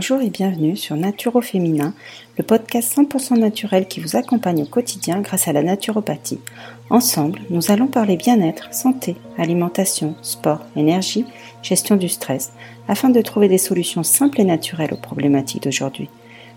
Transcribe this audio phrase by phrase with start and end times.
[0.00, 1.92] Bonjour et bienvenue sur Naturo Féminin,
[2.38, 6.40] le podcast 100% naturel qui vous accompagne au quotidien grâce à la naturopathie.
[6.88, 11.26] Ensemble, nous allons parler bien-être, santé, alimentation, sport, énergie,
[11.62, 12.54] gestion du stress,
[12.88, 16.08] afin de trouver des solutions simples et naturelles aux problématiques d'aujourd'hui.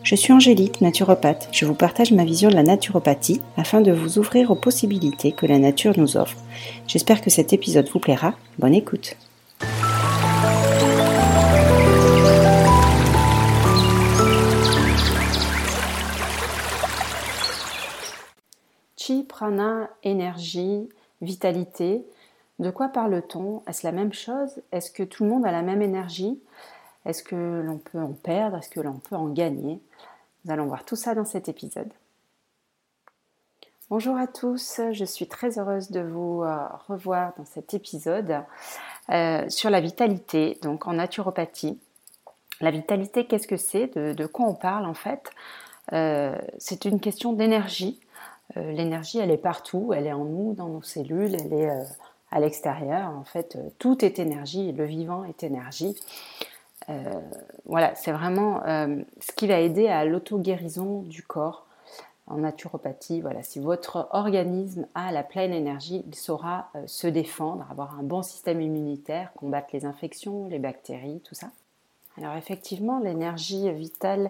[0.03, 1.49] Je suis Angélique, naturopathe.
[1.51, 5.45] Je vous partage ma vision de la naturopathie afin de vous ouvrir aux possibilités que
[5.45, 6.37] la nature nous offre.
[6.87, 8.35] J'espère que cet épisode vous plaira.
[8.57, 9.17] Bonne écoute.
[19.05, 20.87] Chi, prana, énergie,
[21.19, 22.05] vitalité.
[22.59, 23.61] De quoi parle-t-on?
[23.67, 24.61] Est-ce la même chose?
[24.71, 26.41] Est-ce que tout le monde a la même énergie?
[27.03, 27.35] Est-ce que
[27.65, 28.55] l'on peut en perdre?
[28.55, 29.81] Est-ce que l'on peut en gagner?
[30.45, 31.91] Nous allons voir tout ça dans cet épisode.
[33.89, 38.37] Bonjour à tous, je suis très heureuse de vous euh, revoir dans cet épisode
[39.09, 41.77] euh, sur la vitalité, donc en naturopathie.
[42.61, 43.87] La vitalité, qu'est-ce que c'est?
[43.97, 45.29] De, quoi on parle en fait?
[45.91, 47.99] Euh, C'est une question d'énergie.
[48.55, 51.69] L'énergie, elle est partout, elle est en nous, dans nos cellules, elle est
[52.31, 53.09] à l'extérieur.
[53.09, 55.95] En fait, tout est énergie, le vivant est énergie.
[56.89, 57.21] Euh,
[57.65, 61.65] voilà, c'est vraiment euh, ce qui va aider à l'auto-guérison du corps
[62.27, 63.21] en naturopathie.
[63.21, 68.03] Voilà, si votre organisme a la pleine énergie, il saura euh, se défendre, avoir un
[68.03, 71.47] bon système immunitaire, combattre les infections, les bactéries, tout ça.
[72.17, 74.29] Alors effectivement, l'énergie vitale,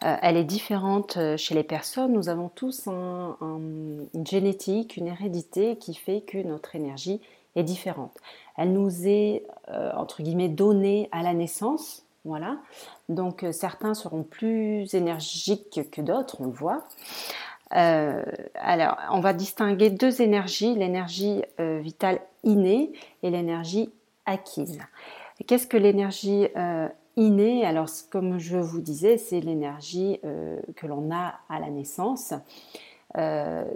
[0.00, 2.12] elle est différente chez les personnes.
[2.12, 7.20] Nous avons tous une génétique, une hérédité qui fait que notre énergie
[7.56, 8.16] est différente.
[8.56, 12.04] Elle nous est, euh, entre guillemets, donnée à la naissance.
[12.24, 12.56] Voilà.
[13.08, 16.84] Donc euh, certains seront plus énergiques que d'autres, on le voit.
[17.74, 18.22] Euh,
[18.54, 22.92] alors, on va distinguer deux énergies, l'énergie vitale innée
[23.24, 23.90] et l'énergie
[24.24, 24.78] acquise.
[25.46, 26.46] Qu'est-ce que l'énergie
[27.16, 30.20] innée Alors, comme je vous disais, c'est l'énergie
[30.76, 32.34] que l'on a à la naissance.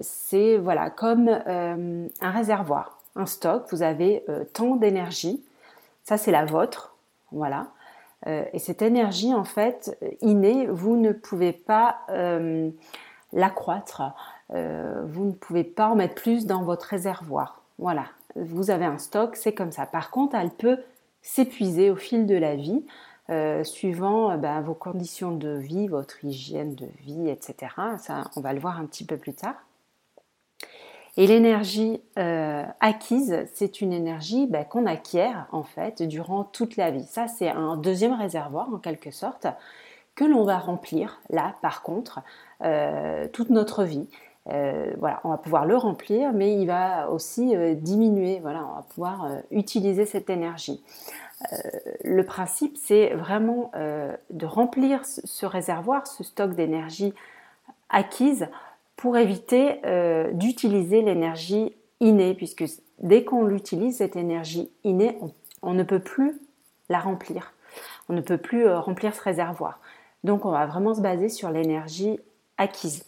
[0.01, 5.43] c'est voilà comme un réservoir un stock, vous avez euh, tant d'énergie,
[6.05, 6.95] ça c'est la vôtre,
[7.33, 7.69] voilà.
[8.27, 12.71] Euh, et cette énergie, en fait, innée, vous ne pouvez pas euh,
[13.33, 14.03] l'accroître,
[14.53, 17.62] vous ne pouvez pas en mettre plus dans votre réservoir.
[17.78, 19.87] Voilà, vous avez un stock, c'est comme ça.
[19.87, 20.78] Par contre, elle peut
[21.22, 22.84] s'épuiser au fil de la vie,
[23.64, 27.72] suivant ben, vos conditions de vie, votre hygiène de vie, etc.
[27.98, 29.54] Ça, on va le voir un petit peu plus tard.
[31.16, 36.91] Et l'énergie euh, acquise, c'est une énergie ben, qu'on acquiert en fait durant toute la
[36.91, 37.04] vie.
[37.04, 39.47] Ça, c'est un deuxième réservoir en quelque sorte
[40.14, 42.20] que l'on va remplir là, par contre,
[42.62, 44.08] euh, toute notre vie.
[44.50, 48.38] Euh, voilà, on va pouvoir le remplir, mais il va aussi diminuer.
[48.41, 50.82] Voilà, on va pouvoir utiliser cette énergie.
[52.05, 57.15] Le principe, c'est vraiment de remplir ce réservoir, ce stock d'énergie
[57.91, 58.49] acquise
[59.01, 62.65] pour éviter euh, d'utiliser l'énergie innée, puisque
[62.99, 65.19] dès qu'on l'utilise, cette énergie innée,
[65.62, 66.39] on, ne peut plus
[66.91, 67.55] la remplir.
[68.11, 69.81] On ne peut plus euh, remplir ce réservoir.
[70.22, 72.21] Donc on va vraiment se baser sur l'énergie
[72.59, 73.05] acquise.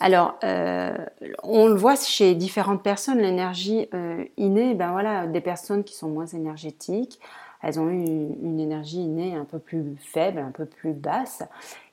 [0.00, 0.96] Alors, euh,
[1.42, 3.88] on le voit chez différentes personnes, l'énergie
[4.36, 7.18] innée, ben voilà, des personnes qui sont moins énergétiques,
[7.62, 11.42] elles ont eu une, énergie innée un peu plus faible, un peu plus basse,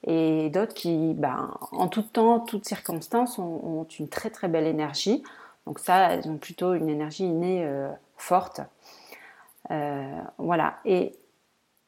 [0.06, 5.24] et d'autres qui, ben, en tout temps, toutes circonstances, ont, une très très belle énergie.
[5.66, 8.62] Donc ça, elles ont plutôt une énergie innée euh, forte.
[9.72, 10.76] Euh, voilà.
[10.86, 11.16] Et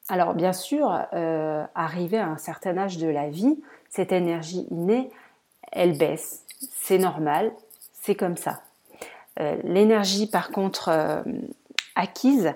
[0.09, 5.11] alors, bien sûr, euh, arrivé à un certain âge de la vie, cette énergie innée,
[5.71, 6.43] elle baisse.
[6.71, 7.51] C'est normal,
[7.93, 8.61] c'est comme ça.
[9.63, 11.23] L'énergie, par contre,
[11.97, 12.53] acquise,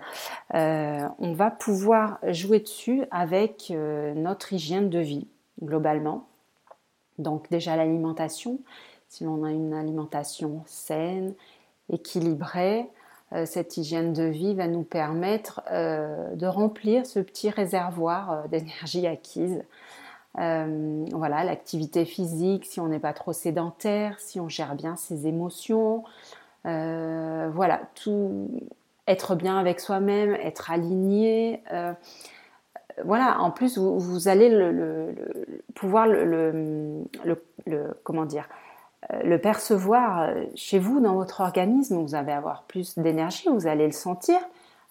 [0.53, 5.27] euh, on va pouvoir jouer dessus avec euh, notre hygiène de vie
[5.61, 6.27] globalement.
[7.17, 8.59] Donc déjà l'alimentation,
[9.09, 11.33] si l'on a une alimentation saine,
[11.91, 12.87] équilibrée,
[13.33, 19.63] euh, cette hygiène de vie va nous permettre de remplir ce petit réservoir d'énergie acquise.
[20.35, 26.03] Voilà, l'activité physique, si on n'est pas trop sédentaire, si on gère bien ses émotions,
[26.63, 28.49] voilà, tout,
[29.07, 31.61] être bien avec soi-même, être aligné.
[31.73, 31.93] Euh,
[33.03, 35.15] voilà, en plus, vous, allez le,
[35.75, 37.03] pouvoir le,
[38.03, 38.47] comment dire,
[39.11, 42.01] euh, le percevoir euh, chez vous, dans votre organisme.
[42.01, 44.37] Vous allez avoir plus d'énergie, vous allez le sentir,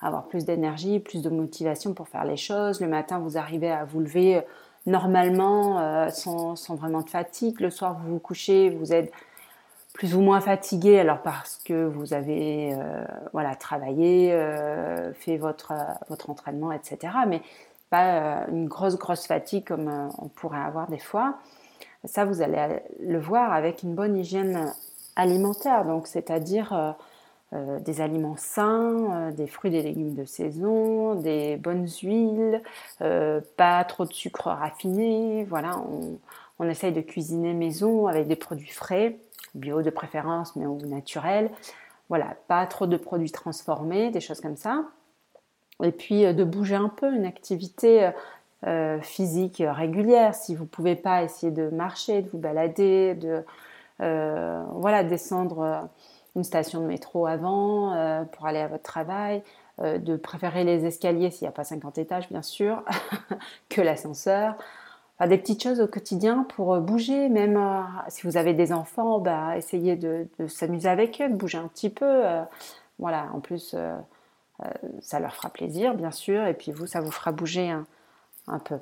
[0.01, 2.81] avoir plus d'énergie, plus de motivation pour faire les choses.
[2.81, 4.43] Le matin, vous arrivez à vous lever
[4.91, 7.61] normalement, sans, sans, vraiment de fatigue.
[7.61, 9.13] Le soir, vous vous couchez, vous êtes
[9.93, 15.73] plus ou moins fatigué, alors parce que vous avez euh, voilà, travaillé, euh, fait votre,
[16.09, 17.13] votre entraînement, etc.
[17.29, 17.43] Mais
[17.91, 21.35] pas une grosse grosse fatigue comme on pourrait avoir des fois.
[22.05, 24.73] Ça, vous allez le voir avec une bonne hygiène
[25.17, 26.97] alimentaire, donc c'est-à-dire
[27.53, 32.63] euh, des aliments sains, euh, des fruits et légumes de saison, des bonnes huiles,
[33.03, 35.45] euh, pas trop de sucre raffiné.
[35.49, 35.83] Voilà,
[36.61, 39.19] on, essaye de cuisiner maison avec des produits frais,
[39.57, 41.51] bio de préférence, mais ou naturels.
[42.09, 44.85] Voilà, pas trop de produits transformés, des choses comme ça.
[45.83, 48.11] Et puis de bouger un peu, une activité
[49.01, 50.35] physique régulière.
[50.35, 53.43] Si vous ne pouvez pas essayer de marcher, de vous balader, de
[53.99, 55.89] voilà, descendre
[56.37, 59.43] une station de métro avant euh, pour aller à votre travail,
[59.81, 62.83] euh, de préférer les escaliers s'il n'y a pas 50 étages bien sûr,
[63.69, 64.55] que l'ascenseur.
[65.19, 67.59] Enfin, des petites choses au quotidien pour euh, bouger, même
[68.09, 71.91] si vous avez des enfants, bah, essayez de, s'amuser avec eux, de bouger un petit
[71.91, 72.23] peu.
[72.99, 73.75] voilà, en plus,
[75.01, 77.87] ça leur fera plaisir bien sûr, et puis vous, ça vous fera bouger un,
[78.47, 78.79] un peu.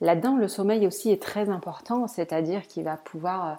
[0.00, 3.58] Là-dedans, le sommeil aussi est très important, c'est-à-dire qu'il va pouvoir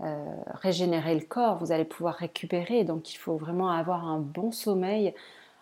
[0.00, 2.84] euh, régénérer le corps, vous allez pouvoir récupérer.
[2.84, 5.12] Donc il faut vraiment avoir un bon sommeil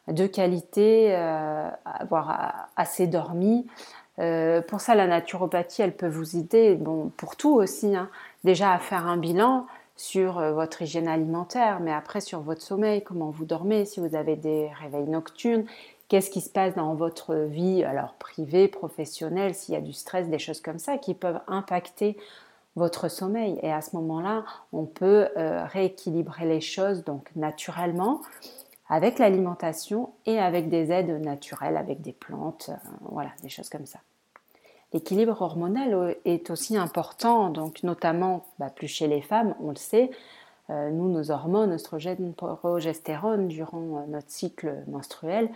[0.09, 3.67] de qualité, euh, avoir assez dormi.
[4.19, 8.09] Euh, pour ça, la naturopathie, elle peut vous aider, bon, pour tout aussi, hein.
[8.45, 9.67] déjà à faire un bilan
[9.97, 14.37] sur votre hygiène alimentaire, mais après sur votre sommeil, comment vous dormez, si vous avez
[14.37, 15.65] des réveils nocturnes,
[16.09, 20.29] qu'est-ce qui se passe dans votre vie, alors privée, professionnelle, s'il y a du stress,
[20.29, 22.19] des choses comme ça qui peuvent impacter
[22.77, 23.59] votre sommeil.
[23.63, 28.21] Et à ce moment-là, on peut euh, rééquilibrer les choses donc naturellement
[28.89, 33.87] avec l'alimentation et avec des aides naturelles, avec des plantes, euh, voilà, des choses comme
[33.87, 33.99] ça.
[34.93, 40.11] L'équilibre hormonal est aussi important, donc notamment bah, plus chez les femmes, on le sait.
[40.71, 45.51] Euh, nous, nos hormones, oestrogène, progestérone, durant notre cycle menstruel,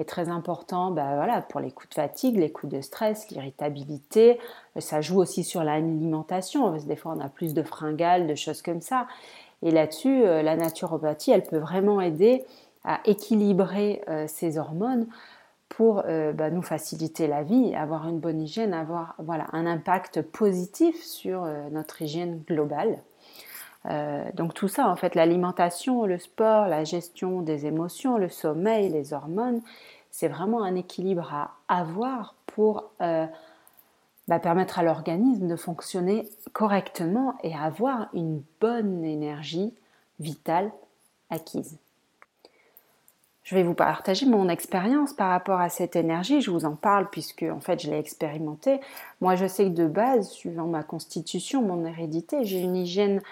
[0.00, 4.38] est très important bah, voilà, pour les coups de fatigue, les coups de stress, l'irritabilité.
[4.78, 6.72] Ça joue aussi sur l'alimentation.
[6.76, 9.06] Des fois, on a plus de fringales, de choses comme ça.
[9.62, 12.44] Et là-dessus, euh, la naturopathie, elle peut vraiment aider
[12.84, 15.06] à équilibrer euh, ces hormones
[15.68, 20.22] pour euh, bah, nous faciliter la vie, avoir une bonne hygiène, avoir voilà, un impact
[20.22, 22.98] positif sur notre hygiène globale.
[23.84, 29.12] Donc tout ça, en fait, l'alimentation, le sport, la gestion des émotions, le sommeil, les
[29.12, 29.62] hormones,
[30.10, 33.26] c'est vraiment un équilibre à avoir pour euh,
[34.28, 39.72] bah, permettre à l'organisme de fonctionner correctement et avoir une bonne énergie
[40.18, 40.70] vitale
[41.30, 41.78] acquise.
[43.42, 46.40] Je vais vous partager mon expérience par rapport à cette énergie.
[46.40, 48.80] Je vous en parle puisque en fait je l'ai expérimenté.
[49.20, 53.22] Moi, je sais que de base, suivant ma constitution, mon hérédité, j'ai une hygiène,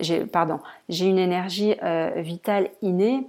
[0.00, 3.26] j'ai pardon, j'ai une énergie euh, vitale innée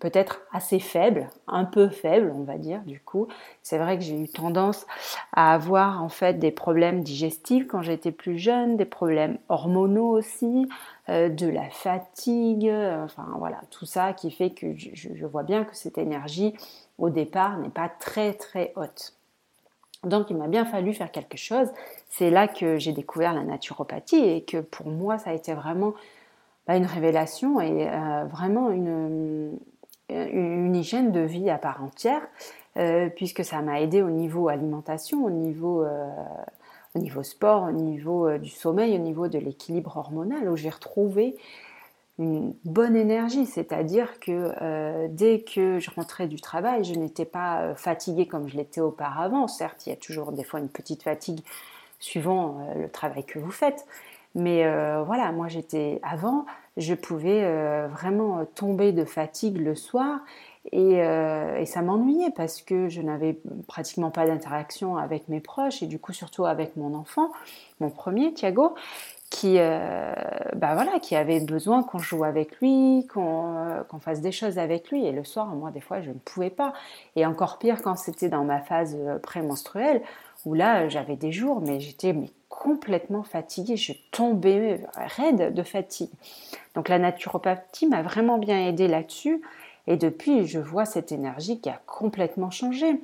[0.00, 3.28] peut-être assez faible, un peu faible, on va dire, du coup.
[3.62, 4.86] C'est vrai que j'ai eu tendance
[5.32, 10.66] à avoir en fait des problèmes digestifs quand j'étais plus jeune, des problèmes hormonaux aussi,
[11.08, 12.70] euh, de la fatigue,
[13.04, 16.54] enfin voilà, tout ça qui fait que je, vois bien que cette énergie
[16.98, 19.14] au départ n'est pas très très haute.
[20.04, 21.68] Donc il m'a bien fallu faire quelque chose.
[22.14, 25.94] C'est là que j'ai découvert la naturopathie et que pour moi ça a été vraiment
[26.66, 29.58] bah, une révélation et euh, vraiment une,
[30.10, 32.20] une hygiène de vie à part entière,
[32.76, 36.06] euh, puisque ça m'a aidé au niveau alimentation, au niveau, euh,
[36.94, 40.70] au niveau sport, au niveau euh, du sommeil, au niveau de l'équilibre hormonal, où j'ai
[40.70, 41.34] retrouvé
[42.18, 48.26] une bonne énergie, c'est-à-dire que dès que je rentrais du travail, je n'étais pas fatiguée
[48.26, 49.48] comme je l'étais auparavant.
[49.48, 51.40] Certes, il y a toujours des fois une petite fatigue
[52.02, 53.86] suivant le travail que vous faites,
[54.34, 54.64] mais
[55.04, 60.20] voilà, moi j'étais avant, je pouvais euh, vraiment tomber de fatigue le soir
[60.74, 65.86] euh, et, ça m'ennuyait parce que je n'avais pratiquement pas d'interaction avec mes proches et
[65.86, 67.30] du coup surtout avec mon enfant,
[67.80, 68.74] mon premier Thiago,
[69.28, 70.14] qui, euh,
[70.54, 75.06] bah voilà, qui avait besoin qu'on joue avec lui, qu'on fasse des choses avec lui.
[75.06, 76.74] Et le soir, moi, des fois, je ne pouvais pas.
[77.16, 80.02] Et encore pire quand c'était dans ma phase prémenstruelle,
[80.44, 82.14] où là, j'avais des jours, mais j'étais
[82.48, 86.10] complètement fatiguée, je tombais raide de fatigue.
[86.74, 89.42] Donc la naturopathie m'a vraiment bien aidée là-dessus
[89.86, 93.00] et depuis je vois cette énergie qui a complètement changé.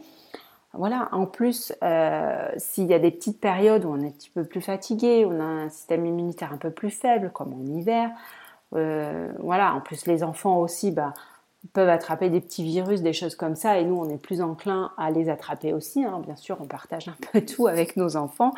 [0.74, 4.30] Voilà, en plus, euh, s'il y a des petites périodes où on est un petit
[4.30, 8.10] peu plus fatigué, on a un système immunitaire un peu plus faible, comme en hiver,
[8.74, 11.14] euh, voilà, en plus les enfants aussi bah,
[11.72, 14.92] peuvent attraper des petits virus, des choses comme ça, et nous on est plus enclin
[14.96, 16.04] à les attraper aussi.
[16.04, 16.20] Hein.
[16.24, 18.52] Bien sûr, on partage un peu tout avec nos enfants.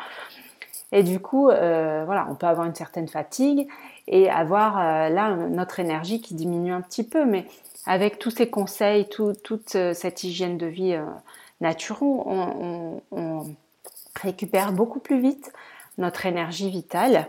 [0.91, 3.67] Et du coup, euh, voilà, on peut avoir une certaine fatigue
[4.07, 7.25] et avoir euh, là notre énergie qui diminue un petit peu.
[7.25, 7.45] Mais
[7.85, 10.97] avec tous ces conseils, toute euh, cette hygiène de vie
[11.61, 13.01] naturaux, on,
[14.21, 15.53] récupère beaucoup plus vite
[15.97, 17.27] notre énergie vitale.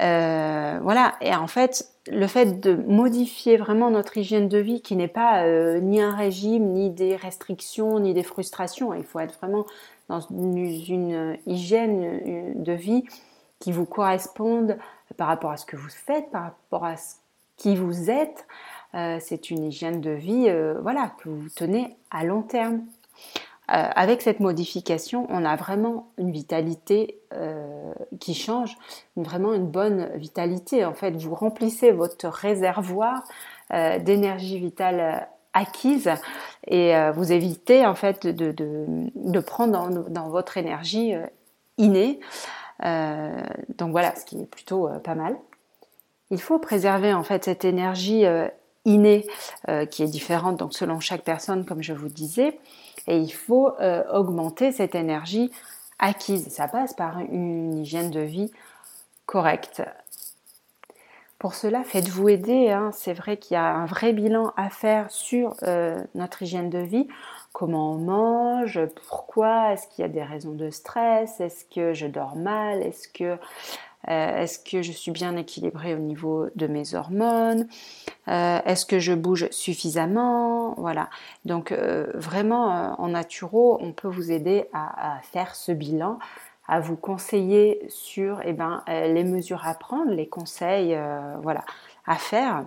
[0.00, 4.94] Euh, voilà, et en fait, le fait de modifier vraiment notre hygiène de vie, qui
[4.94, 9.36] n'est pas euh, ni un régime, ni des restrictions, ni des frustrations, il faut être
[9.38, 9.66] vraiment
[10.08, 13.04] dans une, hygiène de vie
[13.58, 14.78] qui vous corresponde
[15.16, 17.16] par rapport à ce que vous faites, par rapport à ce
[17.56, 18.46] qui vous êtes.
[18.94, 20.48] Euh, c'est une hygiène de vie
[20.80, 22.82] voilà, que vous tenez à long terme.
[23.70, 28.78] Euh, avec cette modification, on a vraiment une vitalité euh, qui change,
[29.16, 30.86] vraiment une bonne vitalité.
[30.86, 33.24] En fait, vous remplissez votre réservoir
[33.74, 36.10] euh, d'énergie vitale acquise
[36.66, 41.14] et vous évitez en fait de, prendre dans, votre énergie
[41.78, 42.20] innée.
[42.80, 45.36] donc voilà, ce qui est plutôt pas mal.
[46.30, 48.24] Il faut préserver en fait cette énergie
[48.84, 49.26] innée
[49.90, 52.60] qui est différente donc selon chaque personne, comme je vous disais
[53.06, 55.50] et il faut euh, augmenter cette énergie
[55.98, 56.48] acquise.
[56.48, 58.50] Ça passe par une hygiène de vie
[59.26, 59.82] correcte.
[61.38, 62.70] Pour cela, faites-vous aider.
[62.70, 62.90] Hein.
[62.92, 66.80] C'est vrai qu'il y a un vrai bilan à faire sur euh, notre hygiène de
[66.80, 67.06] vie.
[67.52, 72.06] Comment on mange Pourquoi Est-ce qu'il y a des raisons de stress Est-ce que je
[72.06, 73.38] dors mal Est-ce que
[74.06, 77.66] euh, est-ce que je suis bien équilibrée au niveau de mes hormones?
[78.28, 80.74] Euh, Est-ce que je bouge suffisamment?
[80.78, 81.10] Voilà.
[81.44, 86.18] Donc euh, vraiment en naturo, on peut vous aider à, faire ce bilan,
[86.68, 90.96] à vous conseiller sur eh ben, les mesures à prendre, les conseils
[91.42, 91.64] voilà,
[92.06, 92.64] à faire.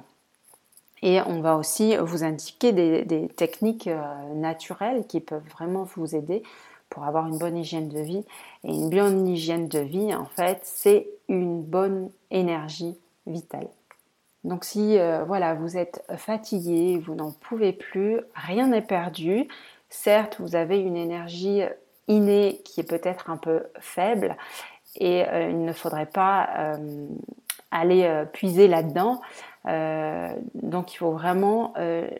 [1.03, 3.89] Et on va aussi vous indiquer des techniques
[4.35, 6.43] naturelles qui peuvent vraiment vous aider
[6.91, 8.23] pour avoir une bonne hygiène de vie.
[8.63, 12.95] Et une bonne hygiène de vie, en fait, c'est une bonne énergie
[13.25, 13.67] vitale.
[14.43, 19.47] Donc si euh, voilà, vous êtes fatigué, vous n'en pouvez plus, rien n'est perdu.
[19.89, 21.61] Certes, vous avez une énergie
[22.07, 24.35] innée qui est peut-être un peu faible
[24.95, 27.07] et euh, il ne faudrait pas euh,
[27.69, 29.21] aller puiser là-dedans.
[30.55, 31.73] donc il faut vraiment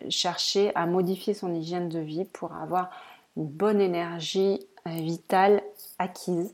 [0.08, 2.90] chercher à modifier son hygiène de vie pour avoir
[3.38, 5.62] une bonne énergie vitale
[6.00, 6.54] acquise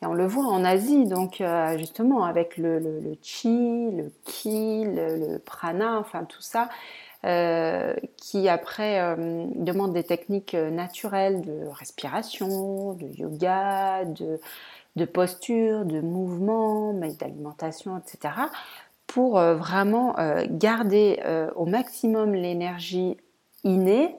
[0.00, 5.38] et on le voit en Asie, donc euh, justement avec le, chi, le ki, le,
[5.38, 6.68] prana, enfin tout ça,
[7.24, 14.38] euh, qui après euh, demande des techniques naturelles de respiration, de yoga, de,
[14.94, 18.34] de posture, de mouvement, d'alimentation, etc.
[19.08, 20.14] pour vraiment
[20.50, 21.18] garder
[21.56, 23.16] au maximum l'énergie
[23.64, 24.16] innée,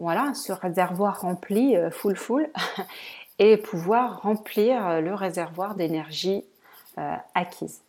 [0.00, 2.48] voilà, ce réservoir rempli, full full,
[3.40, 6.44] et pouvoir remplir euh, le réservoir d'énergie
[6.98, 7.80] euh, acquise.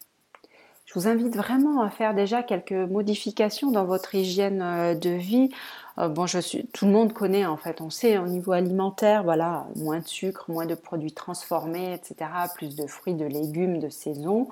[0.85, 5.49] Je vous invite vraiment à faire déjà quelques modifications dans votre hygiène euh, de vie.
[5.97, 6.25] bon,
[6.73, 10.45] tout le monde connaît en fait, on sait au niveau alimentaire, voilà, moins de sucre,
[10.47, 14.47] moins de produits transformés, etc., plus de fruits, de légumes de saison,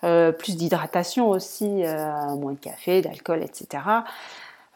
[0.00, 1.84] plus d'hydratation aussi,
[2.38, 3.82] moins de café, d'alcool, etc.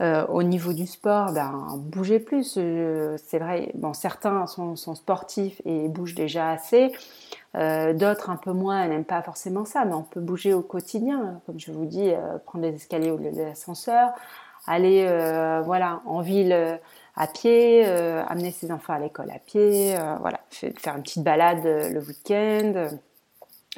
[0.02, 2.56] Euh, au niveau du sport, ben, bougez plus.
[2.58, 6.92] Euh, c'est vrai, bon, certains sont, sportifs et bougent déjà assez.
[7.54, 11.40] Euh, d'autres un peu moins, n'aiment pas forcément ça, mais on peut bouger au quotidien.
[11.46, 12.12] Comme je vous dis,
[12.44, 14.10] prendre les escaliers ou l'ascenseur,
[14.66, 15.06] aller
[15.64, 16.78] voilà, en ville
[17.16, 22.00] à pied, amener ses enfants à l'école à pied, voilà, faire une petite balade le
[22.00, 22.88] week-end.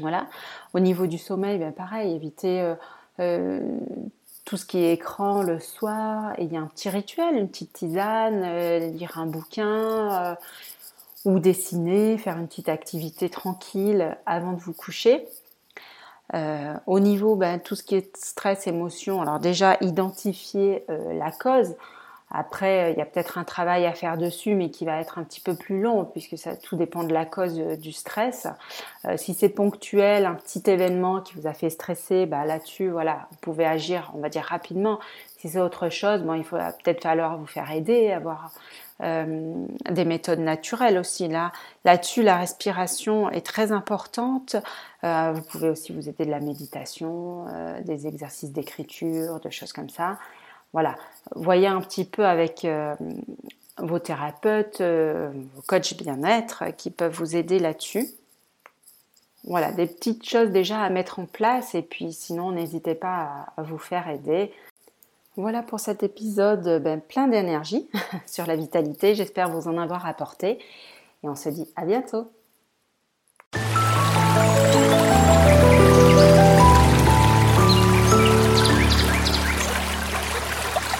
[0.00, 0.26] voilà.
[0.74, 2.74] Au niveau du sommeil, ben, pareil, éviter
[4.48, 7.50] tout ce qui est écran le soir, et il y a un petit rituel, une
[7.50, 9.66] petite tisane, euh, lire un bouquin
[10.24, 10.34] euh,
[11.26, 15.28] ou dessiner, faire une petite activité tranquille avant de vous coucher.
[16.32, 21.74] Euh, au niveau, ben, tout ce qui est stress, émotion, alors déjà identifier la cause.
[22.30, 25.24] Après, il y a peut-être un travail à faire dessus, mais qui va être un
[25.24, 28.46] petit peu plus long, puisque ça tout dépend de la cause euh, du stress.
[29.06, 33.28] Euh, si c'est ponctuel, un petit événement qui vous a fait stresser, bah, là-dessus, voilà,
[33.30, 34.98] vous pouvez agir, on va dire rapidement.
[35.38, 38.50] Si c'est autre chose, bon, il faut peut-être falloir vous faire aider, avoir
[39.02, 41.28] euh, des méthodes naturelles aussi.
[41.28, 41.52] Là,
[41.84, 44.56] là-dessus, la respiration est très importante.
[45.02, 47.46] vous pouvez aussi vous aider de la méditation,
[47.84, 50.18] des exercices d'écriture, de choses comme ça.
[50.72, 50.96] Voilà,
[51.34, 52.94] voyez un petit peu avec euh,
[53.78, 58.06] vos thérapeutes, euh, vos coachs bien-être qui peuvent vous aider là-dessus.
[59.44, 63.62] Voilà, des petites choses déjà à mettre en place et puis sinon n'hésitez pas à,
[63.62, 64.52] vous faire aider.
[65.36, 67.88] Voilà pour cet épisode ben, plein d'énergie
[68.26, 69.14] sur la vitalité.
[69.14, 70.58] J'espère vous en avoir apporté
[71.22, 72.28] et on se dit à bientôt.